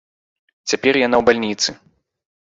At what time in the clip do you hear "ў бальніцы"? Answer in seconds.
1.19-1.69